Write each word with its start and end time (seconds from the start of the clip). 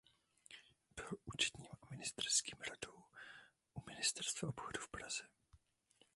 Byl 0.95 1.05
účetním 1.25 1.67
a 1.71 1.85
ministerským 1.91 2.57
radou 2.61 3.03
u 3.73 3.81
ministerstva 3.87 4.49
obchodu 4.49 4.79
v 4.81 4.87
Praze. 4.87 5.23